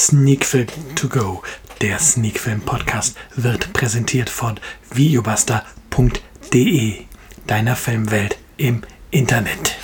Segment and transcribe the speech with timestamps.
[0.00, 1.42] Sneakfilm to go.
[1.82, 4.58] Der Sneakfilm Podcast wird präsentiert von
[4.90, 7.04] videobuster.de,
[7.46, 9.76] deiner Filmwelt im Internet.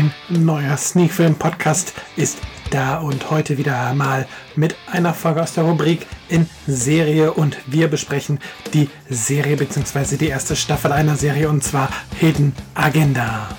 [0.00, 2.38] Ein neuer Sneakfilm Podcast ist
[2.70, 7.86] da und heute wieder mal mit einer Folge aus der Rubrik in Serie und wir
[7.88, 8.38] besprechen
[8.72, 10.16] die Serie bzw.
[10.16, 13.50] die erste Staffel einer Serie und zwar Hidden Agenda.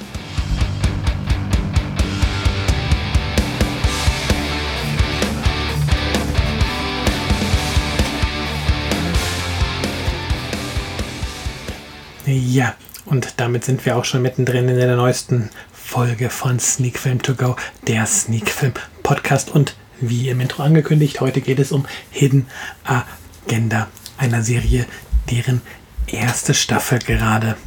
[12.25, 12.73] Ja,
[13.05, 15.51] und damit sind wir auch schon mittendrin in der neuesten
[15.91, 18.71] Folge von Sneak Film To Go, der Sneak Film
[19.03, 19.49] Podcast.
[19.49, 22.47] Und wie im Intro angekündigt, heute geht es um Hidden
[22.85, 24.85] Agenda, einer Serie,
[25.29, 25.61] deren
[26.07, 27.57] erste Staffel gerade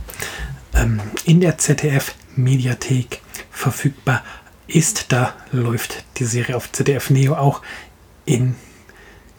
[0.73, 4.25] ähm, in der ZDF Mediathek verfügbar
[4.69, 5.13] ist.
[5.13, 7.61] Da läuft die Serie auf ZDF Neo auch
[8.25, 8.55] in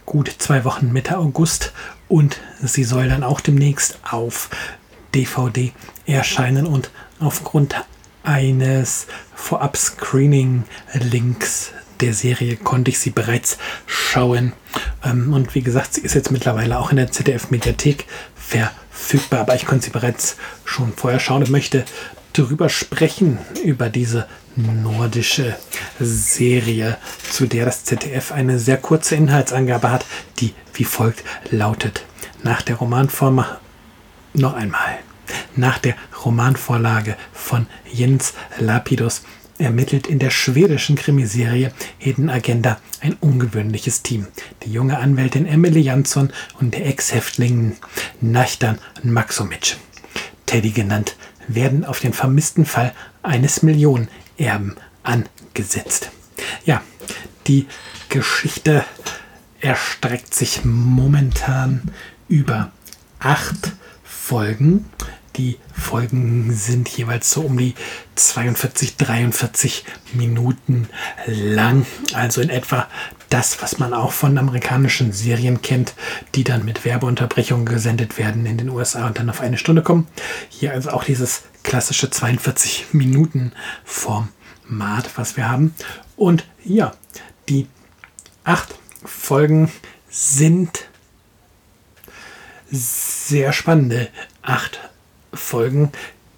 [0.05, 1.73] gut zwei Wochen Mitte August
[2.07, 4.51] und sie soll dann auch demnächst auf
[5.15, 5.73] DVD
[6.05, 7.73] erscheinen und aufgrund
[8.25, 14.53] eines Vorab-Screening-Links der Serie konnte ich sie bereits schauen.
[15.03, 19.65] Ähm, und wie gesagt, sie ist jetzt mittlerweile auch in der ZDF-Mediathek verfügbar, aber ich
[19.65, 21.85] konnte sie bereits schon vorher schauen und möchte
[22.33, 25.55] darüber sprechen, über diese nordische
[25.99, 26.97] Serie,
[27.29, 30.05] zu der das ZDF eine sehr kurze Inhaltsangabe hat,
[30.39, 32.03] die wie folgt lautet.
[32.43, 33.45] Nach der Romanform
[34.33, 34.99] noch einmal.
[35.55, 35.95] Nach der
[36.25, 39.23] Romanvorlage von Jens Lapidus
[39.57, 44.27] ermittelt in der schwedischen Krimiserie Hidden Agenda ein ungewöhnliches Team.
[44.63, 47.77] Die junge Anwältin Emily Jansson und der Ex-Häftling
[48.19, 49.77] Nachtan Maxomic,
[50.45, 51.15] Teddy genannt,
[51.47, 56.11] werden auf den vermissten Fall eines Millionenerben angesetzt.
[56.65, 56.81] Ja,
[57.47, 57.67] die
[58.09, 58.83] Geschichte
[59.61, 61.81] erstreckt sich momentan
[62.27, 62.71] über
[63.19, 63.71] acht
[64.03, 64.85] Folgen.
[65.37, 67.75] Die Folgen sind jeweils so um die
[68.15, 70.87] 42, 43 Minuten
[71.25, 71.85] lang.
[72.13, 72.87] Also in etwa
[73.29, 75.93] das, was man auch von amerikanischen Serien kennt,
[76.35, 80.07] die dann mit Werbeunterbrechungen gesendet werden in den USA und dann auf eine Stunde kommen.
[80.49, 83.51] Hier also auch dieses klassische 42 Minuten
[83.83, 85.75] Format, was wir haben.
[86.15, 86.93] Und ja,
[87.49, 87.67] die
[88.43, 89.71] acht Folgen
[90.09, 90.85] sind
[92.71, 94.07] sehr spannende
[94.41, 94.79] acht
[95.35, 95.91] Folgen.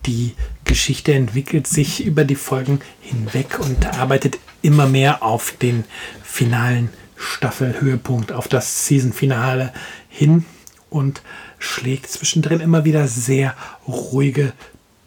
[0.06, 5.84] Die Geschichte entwickelt sich über die Folgen hinweg und arbeitet immer mehr auf den
[6.24, 9.74] finalen Staffelhöhepunkt, auf das Season-Finale
[10.08, 10.46] hin
[10.90, 11.22] und
[11.60, 13.56] schlägt zwischendrin immer wieder sehr
[13.88, 14.54] ruhige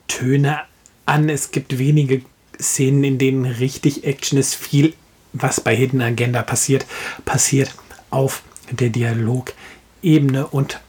[0.09, 0.61] Töne
[1.07, 1.29] an.
[1.29, 2.23] Es gibt wenige
[2.61, 4.55] Szenen, in denen richtig Action ist.
[4.55, 4.95] Viel,
[5.33, 6.87] was bei Hidden Agenda passiert,
[7.25, 7.75] passiert
[8.11, 10.81] auf der Dialogebene und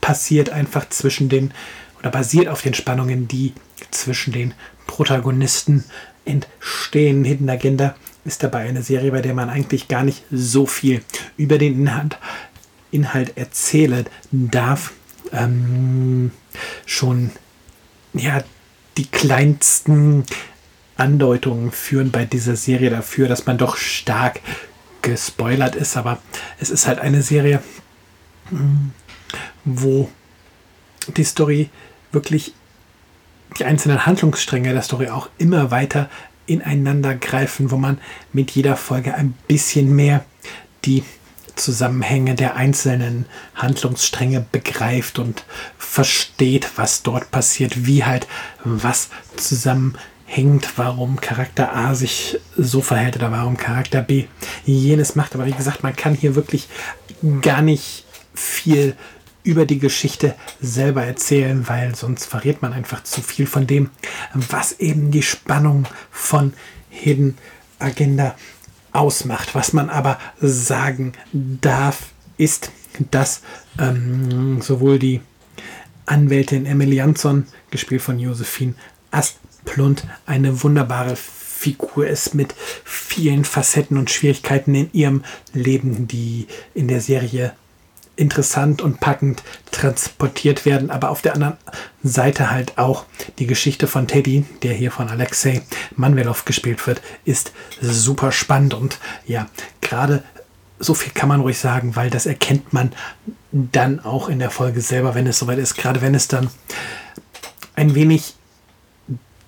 [0.00, 1.52] passiert einfach zwischen den
[2.06, 3.52] oder basiert auf den Spannungen, die
[3.90, 4.54] zwischen den
[4.86, 5.82] Protagonisten
[6.24, 7.24] entstehen.
[7.24, 11.02] Hidden Agenda ist dabei eine Serie, bei der man eigentlich gar nicht so viel
[11.36, 12.16] über den Inhalt,
[12.92, 14.92] Inhalt erzählen darf.
[15.32, 16.30] Ähm,
[16.84, 17.32] schon
[18.12, 18.44] ja
[18.96, 20.24] die kleinsten
[20.96, 24.40] Andeutungen führen bei dieser Serie dafür, dass man doch stark
[25.02, 26.22] gespoilert ist, aber
[26.60, 27.60] es ist halt eine Serie,
[29.64, 30.08] wo
[31.08, 31.68] die Story
[32.16, 32.54] wirklich
[33.58, 36.08] die einzelnen Handlungsstränge der Story auch immer weiter
[36.46, 37.98] ineinander greifen, wo man
[38.32, 40.24] mit jeder Folge ein bisschen mehr
[40.84, 41.04] die
[41.56, 45.44] Zusammenhänge der einzelnen Handlungsstränge begreift und
[45.78, 48.26] versteht, was dort passiert, wie halt
[48.64, 54.24] was zusammenhängt, warum Charakter A sich so verhält oder warum Charakter B
[54.64, 55.34] jenes macht.
[55.34, 56.68] Aber wie gesagt, man kann hier wirklich
[57.42, 58.04] gar nicht
[58.34, 58.94] viel
[59.46, 63.90] über die Geschichte selber erzählen, weil sonst verrät man einfach zu viel von dem,
[64.34, 66.52] was eben die Spannung von
[66.90, 67.38] Hidden
[67.78, 68.34] Agenda
[68.92, 69.54] ausmacht.
[69.54, 72.72] Was man aber sagen darf, ist,
[73.10, 73.42] dass
[73.78, 75.20] ähm, sowohl die
[76.06, 78.74] Anwältin Emily Jansson, gespielt von Josephine
[79.10, 82.54] Asplund, eine wunderbare Figur ist mit
[82.84, 87.54] vielen Facetten und Schwierigkeiten in ihrem Leben, die in der Serie
[88.16, 91.56] interessant und packend transportiert werden, aber auf der anderen
[92.02, 93.04] Seite halt auch
[93.38, 95.62] die Geschichte von Teddy, der hier von Alexei
[95.94, 98.74] Manvelov gespielt wird, ist super spannend.
[98.74, 99.46] Und ja,
[99.80, 100.24] gerade
[100.78, 102.92] so viel kann man ruhig sagen, weil das erkennt man
[103.52, 106.50] dann auch in der Folge selber, wenn es soweit ist, gerade wenn es dann
[107.74, 108.34] ein wenig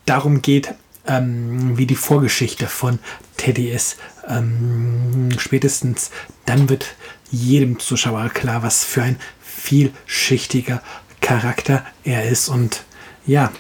[0.07, 0.75] darum geht,
[1.07, 2.99] ähm, wie die Vorgeschichte von
[3.39, 3.97] Teddy ist.
[4.29, 6.11] Ähm, spätestens
[6.45, 6.95] dann wird
[7.31, 10.83] jedem Zuschauer klar, was für ein vielschichtiger
[11.23, 12.85] Charakter er ist und
[13.27, 13.53] ja,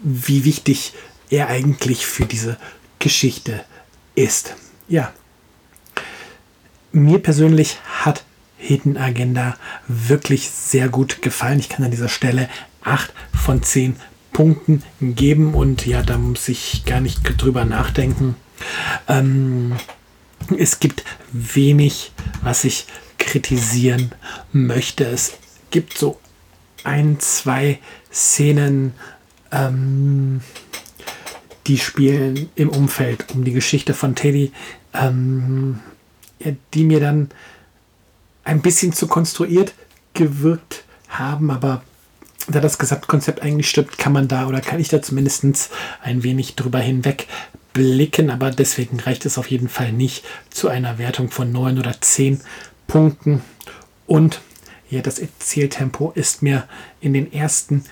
[0.00, 0.94] wie wichtig
[1.30, 2.56] er eigentlich für diese
[2.98, 3.64] Geschichte
[4.14, 4.54] ist.
[4.88, 5.12] Ja,
[6.92, 8.24] mir persönlich hat
[8.56, 9.56] Hidden Agenda
[9.86, 11.60] wirklich sehr gut gefallen.
[11.60, 12.48] Ich kann an dieser Stelle
[12.82, 13.96] 8 von 10
[14.32, 18.36] Punkten geben und ja, da muss ich gar nicht drüber nachdenken.
[19.08, 19.76] Ähm,
[20.56, 22.86] es gibt wenig, was ich
[23.18, 24.12] kritisieren
[24.52, 25.04] möchte.
[25.04, 25.38] Es
[25.70, 26.18] gibt so
[26.84, 27.78] ein, zwei
[28.12, 28.94] Szenen,
[29.52, 30.40] ähm,
[31.66, 34.52] die spielen im Umfeld um die Geschichte von Teddy,
[34.94, 35.80] ähm,
[36.72, 37.30] die mir dann
[38.44, 39.74] ein bisschen zu konstruiert
[40.14, 41.82] gewirkt haben, aber
[42.48, 45.70] da das Gesamtkonzept eigentlich stimmt, kann man da oder kann ich da zumindest
[46.02, 47.26] ein wenig drüber hinweg
[47.72, 52.00] blicken, aber deswegen reicht es auf jeden Fall nicht zu einer Wertung von 9 oder
[52.00, 52.40] 10
[52.86, 53.42] Punkten.
[54.06, 54.40] Und
[54.90, 56.66] ja, das Erzähltempo ist mir
[57.00, 57.84] in den ersten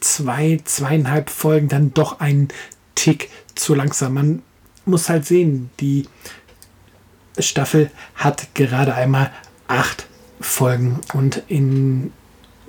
[0.00, 2.48] zwei, zweieinhalb Folgen dann doch ein
[2.94, 4.14] Tick zu langsam.
[4.14, 4.42] Man
[4.84, 6.06] muss halt sehen, die
[7.38, 9.32] Staffel hat gerade einmal
[9.68, 10.06] acht
[10.40, 12.12] Folgen und in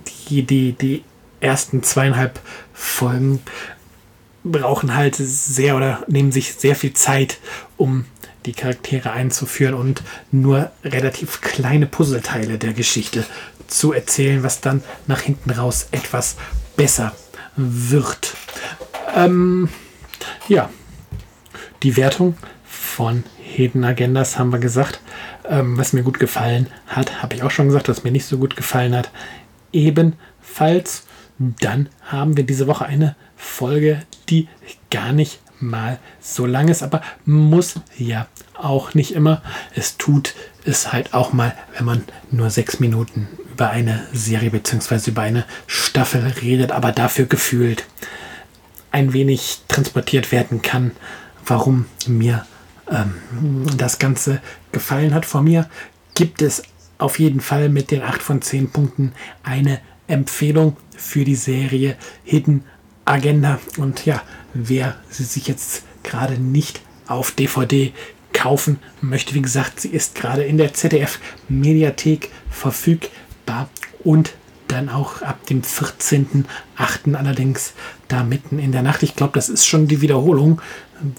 [0.07, 1.03] die, die, die
[1.39, 2.39] ersten zweieinhalb
[2.73, 3.41] Folgen
[4.44, 7.38] brauchen halt sehr oder nehmen sich sehr viel Zeit,
[7.77, 8.05] um
[8.45, 13.25] die Charaktere einzuführen und nur relativ kleine Puzzleteile der Geschichte
[13.67, 16.35] zu erzählen, was dann nach hinten raus etwas
[16.75, 17.13] besser
[17.55, 18.35] wird.
[19.15, 19.69] Ähm,
[20.47, 20.69] ja,
[21.83, 22.35] die Wertung
[22.65, 25.00] von Hidden Agendas haben wir gesagt.
[25.45, 28.38] Ähm, was mir gut gefallen hat, habe ich auch schon gesagt, was mir nicht so
[28.38, 29.11] gut gefallen hat.
[29.74, 31.04] Ebenfalls,
[31.38, 34.48] dann haben wir diese Woche eine Folge, die
[34.90, 39.42] gar nicht mal so lang ist, aber muss ja auch nicht immer.
[39.75, 40.36] Es tut
[40.66, 45.12] es halt auch mal, wenn man nur sechs Minuten über eine Serie bzw.
[45.12, 47.86] über eine Staffel redet, aber dafür gefühlt
[48.92, 50.92] ein wenig transportiert werden kann,
[51.46, 52.46] warum mir
[52.90, 53.16] ähm,
[53.78, 54.42] das Ganze
[54.72, 55.25] gefallen hat.
[55.25, 55.70] Von mir
[56.14, 56.64] gibt es
[57.03, 59.11] auf jeden Fall mit den 8 von 10 Punkten
[59.44, 62.63] eine Empfehlung für die Serie Hidden
[63.03, 63.59] Agenda.
[63.77, 64.21] Und ja,
[64.53, 67.91] wer sie sich jetzt gerade nicht auf DVD
[68.31, 71.19] kaufen möchte, wie gesagt, sie ist gerade in der ZDF
[71.50, 73.69] Mediathek verfügbar
[74.05, 74.33] und
[74.69, 77.15] dann auch ab dem 14.8.
[77.15, 77.73] allerdings
[78.07, 79.03] da mitten in der Nacht.
[79.03, 80.61] Ich glaube, das ist schon die Wiederholung.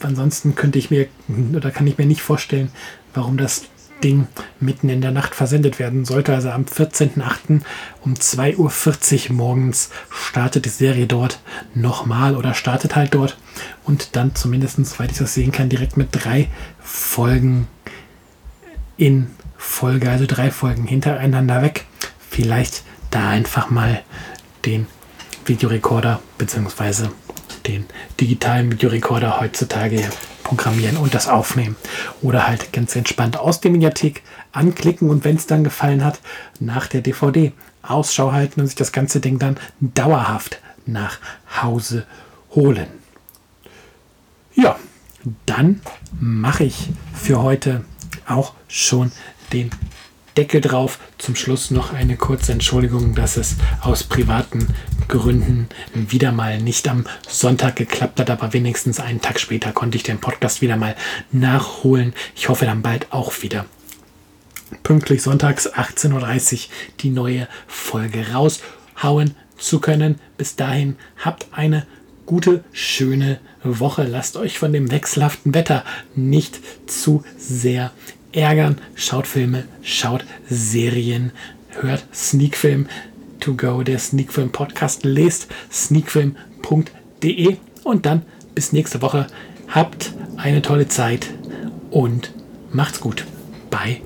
[0.01, 1.09] Ansonsten könnte ich mir
[1.55, 2.71] oder kann ich mir nicht vorstellen,
[3.13, 3.67] warum das
[4.05, 4.29] Ding
[4.61, 6.35] mitten in der Nacht versendet werden sollte.
[6.35, 7.63] Also am 14.8.
[8.03, 11.41] um 2.40 Uhr morgens startet die Serie dort
[11.75, 13.37] nochmal oder startet halt dort
[13.85, 16.49] und dann zumindest, soweit ich das sehen kann, direkt mit drei
[16.81, 17.67] Folgen
[18.97, 21.87] in Folge, also drei Folgen hintereinander weg.
[22.31, 24.03] Vielleicht da einfach mal
[24.67, 24.87] den
[25.47, 27.09] Videorekorder bzw.
[27.67, 27.87] den
[28.21, 30.09] digitalen Videorekorder heutzutage
[30.45, 31.75] programmieren und das aufnehmen.
[32.23, 34.23] Oder halt ganz entspannt aus der Mediathek
[34.53, 36.21] anklicken und wenn es dann gefallen hat,
[36.61, 41.19] nach der DVD Ausschau halten und sich das ganze Ding dann dauerhaft nach
[41.63, 42.07] Hause
[42.55, 42.87] holen.
[44.55, 44.77] Ja,
[45.47, 45.81] dann
[46.21, 47.85] mache ich für heute
[48.27, 49.11] auch schon
[49.53, 49.71] den
[50.37, 50.99] Deckel drauf.
[51.19, 54.69] Zum Schluss noch eine kurze Entschuldigung, dass es aus privaten
[55.09, 60.03] Gründen wieder mal nicht am Sonntag geklappt hat, aber wenigstens einen Tag später konnte ich
[60.03, 60.97] den Podcast wieder mal
[61.33, 62.15] nachholen.
[62.37, 63.67] Ich hoffe dann bald auch wieder.
[64.83, 66.59] Pünktlich sonntags 18.30 Uhr
[67.01, 70.19] die neue Folge raushauen zu können.
[70.37, 71.87] Bis dahin habt eine
[72.27, 74.05] gute, schöne Woche.
[74.05, 75.85] Lasst euch von dem wechselhaften Wetter
[76.15, 77.93] nicht zu sehr
[78.33, 78.81] ärgern.
[78.95, 81.33] Schaut Filme, schaut Serien,
[81.81, 82.89] hört Sneakfilm
[83.45, 88.23] to go, der Sneakfilm Podcast, lest sneakfilm.de und dann
[88.55, 89.27] bis nächste Woche.
[89.69, 91.29] Habt eine tolle Zeit
[91.91, 92.33] und
[92.73, 93.27] macht's gut.
[93.71, 94.01] Bye.